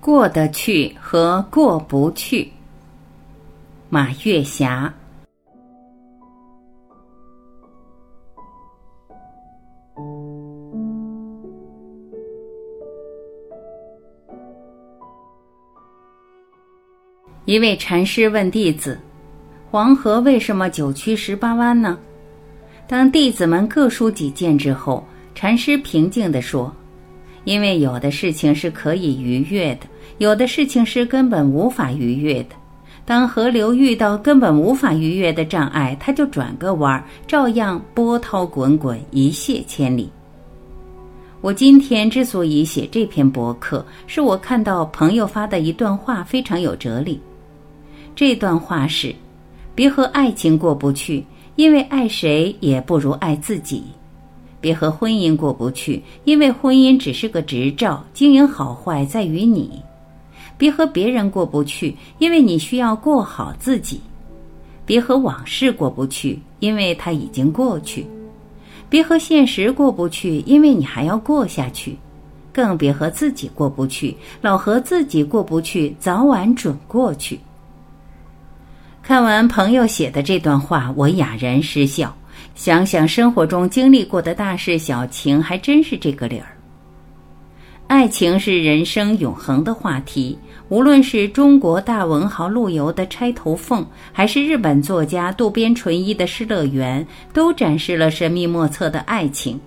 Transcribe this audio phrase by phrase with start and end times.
[0.00, 2.50] 过得去和过不去。
[3.88, 4.92] 马月霞。
[17.44, 19.00] 一位禅师问弟子
[19.72, 21.98] ：“黄河为什么九曲十八弯呢？”
[22.86, 25.02] 当弟子们各抒己见之后，
[25.34, 26.70] 禅师平静地说
[27.48, 29.86] ：“因为有的事情是可以逾越的，
[30.18, 32.50] 有的事情是根本无法逾越的。
[33.06, 40.10] 当河流遇到根本无法逾越的障碍，它就转个弯儿，照样波涛滚滚，一泻千里。”
[41.40, 47.18] 我今天之所以写这篇博客，是我看到朋友发的一段话，非常有哲理。
[48.14, 49.14] 这段话是：
[49.74, 51.24] 别和爱情过不去，
[51.56, 53.84] 因为爱谁也不如爱自己；
[54.60, 59.68] 别和婚姻过不去，因为婚姻只是个执照，经营好坏在于你；
[60.56, 63.98] 别和别人过不去，因为你需要过好自己；
[64.84, 68.02] 别和往事过不去，因为它已经过去；
[68.90, 71.92] 别和现实过不去，因为你还要过下去；
[72.52, 77.38] 更别和自己过不去，老和自己过不去，早晚准过去。
[79.02, 82.14] 看完朋友写的这段话，我哑然失笑。
[82.54, 86.46] 想想生活中经历过的大事小情，还真是这个理儿。
[87.86, 99.58] 爱情是人生永恒的话题，无论是中国大文豪陆游的《钗头凤》，还是日本作家渡边淳一的《失乐园》，都展示了神秘莫测的爱情。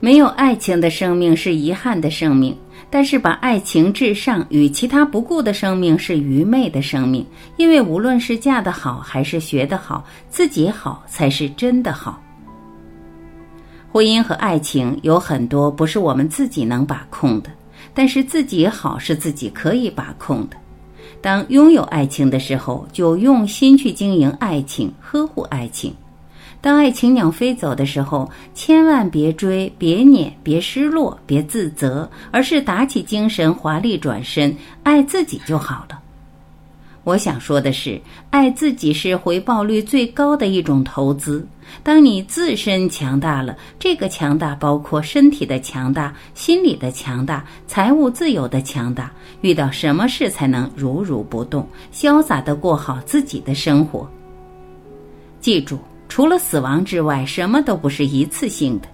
[0.00, 2.56] 没有爱情的生命是遗憾的生命。
[2.90, 7.26] 但是，把爱情至上与其他不顾的生命是愚昧的生命，
[7.58, 12.18] 因为无论是嫁得好还是学得好，自己好才是真的好。
[13.92, 17.50] 婚姻和爱情有很多不是我们自己能把控的，
[17.92, 20.56] 但是自己好是自己可以把控的。
[21.20, 25.92] 当拥有爱情的时候，就用心去经营爱情，呵护爱情。
[26.60, 36.00] 当爱情鸟飞走的时候，千万别追，别撵，别失落，别自责，而是打起精神，华丽转身，爱自己就好了。
[37.04, 37.98] 我想说的是，
[38.30, 41.46] 爱自己是回报率最高的一种投资。
[41.82, 49.10] 当你自身强大了，这个强大包括身体的强大、心理的强大、财务自由的强大。
[49.42, 54.10] 遇到什么事才能如如不动，潇洒的过好自己的生活。
[55.40, 55.78] 记住。
[56.08, 58.88] 除了死亡之外，什么都不是一次性的。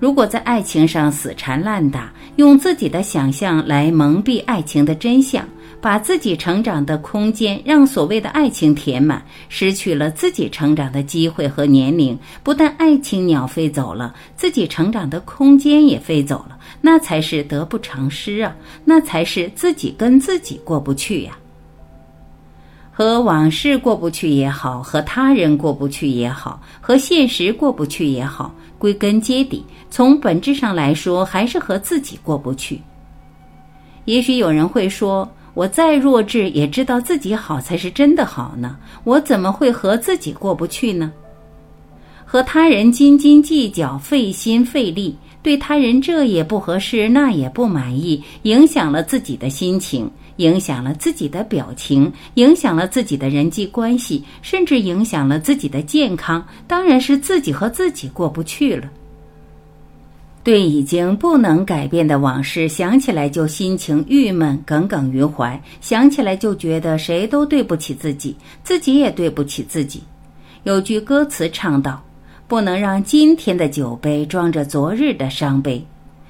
[0.00, 5.44] 如果在爱情上死缠烂打，用自己的想象来蒙蔽爱情的真相，
[5.80, 18.54] 把自己成长的空间让所谓的爱情填满，失去了自己成长的机会和年龄，不但爱情鸟飞走了，自己成长的空间也飞走了，那才是得不偿失啊！
[18.84, 21.36] 那才是自己跟自己过不去呀。
[22.98, 32.80] 和往事过不去也好，和他人过不去也好，和现实过不去也好，归根结底，从本质上来说，还是和自己过不去。
[34.06, 41.12] 也许有人会说，我再弱智，也知道自己好才是真的好呢，我怎么会和自己过不去呢？
[42.24, 45.16] 和他人斤斤计较，费心费力。
[45.40, 56.44] 对他人这也不合适，那也不满意，影响了自己的心情，影响了自己的表情，影响了自己的人际关系，甚至影响了自己的健康。
[56.66, 58.90] 当然是自己和自己过不去了。
[60.42, 68.34] 对已经不能改变的往事，想起来就心情郁闷，耿耿于怀；想起来就觉得谁都对不起自己，
[68.64, 70.02] 自己也对不起自己。
[70.64, 72.02] 有句歌词唱道。
[72.48, 75.84] 不能让今天的酒杯装着昨日的伤悲，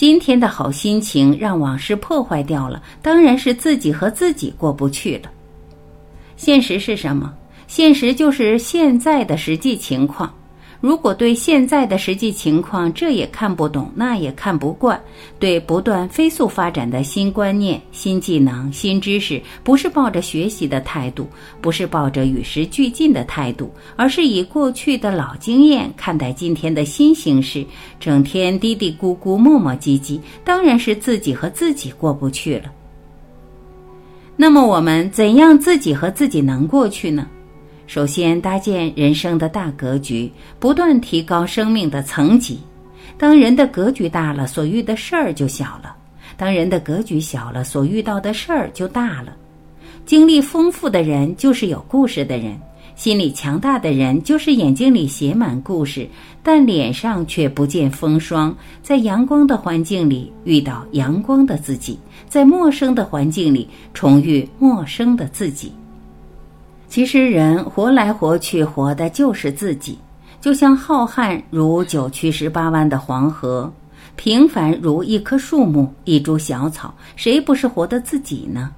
[0.00, 5.30] 今天的好心情让往事破坏掉了，当然是自己和自己过不去了。
[6.38, 7.30] 现实是什么？
[7.66, 10.34] 现实就是现在的实际情况。
[10.80, 14.98] 如果对现在的实际情况这也看不懂，那也看不惯，
[15.38, 21.28] 对不断飞速发展的新观念、新技能、新知识，不是抱着学习的态度，
[21.60, 27.62] 不是抱着与时俱进的态度，而是以过去的老经验看待今天的新形势，
[27.98, 32.72] 整天嘀嘀咕咕、磨磨唧唧，当然是自己和自己过不去了。
[34.34, 37.26] 那么我们怎样自己和自己能过去呢？
[37.90, 42.60] 首先，搭建人生的大格局，不断提高生命的层级。
[43.18, 45.92] 当人的格局大了，所遇的事儿就小了；
[46.36, 49.36] 当人的格局小了，所遇到的事儿就大了。
[50.06, 52.56] 经历丰富的人就是有故事的人，
[52.94, 56.08] 心理强大的人，就是眼睛里写满故事，
[56.44, 58.56] 但脸上却不见风霜。
[58.84, 61.98] 在阳光的环境里遇到阳光的自己，
[62.28, 65.72] 在陌生的环境里重遇陌生的自己。
[66.90, 69.96] 其实，人活来活去，活的就是自己。
[70.40, 73.72] 就像浩瀚如九曲十八弯的黄河，
[74.16, 78.72] 平凡如一棵树木、一株小草，谁不是活的自己呢？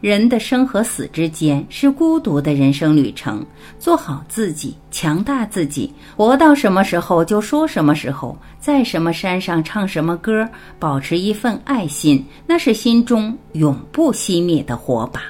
[0.00, 3.44] 人的生和死之间是孤独的人生旅程，
[3.78, 10.48] 做好自己，强大自己，活到什么时候就说什么时候，在什么山上唱什么歌，
[10.78, 15.20] 保持一份爱心，那是心中永不熄灭的火把。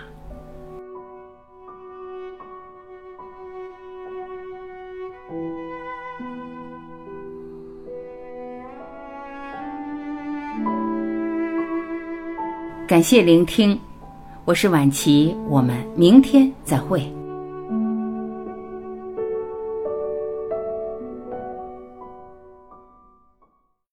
[12.88, 13.78] 感谢聆听。
[14.46, 17.17] 我是晚琪，我们明天再会。